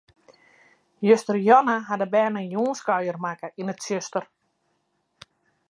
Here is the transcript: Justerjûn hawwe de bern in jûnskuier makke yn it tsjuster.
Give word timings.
Justerjûn 1.07 1.67
hawwe 1.87 1.99
de 2.01 2.07
bern 2.13 2.39
in 2.41 2.51
jûnskuier 2.53 3.17
makke 3.25 3.47
yn 3.61 3.71
it 3.73 3.79
tsjuster. 3.83 4.25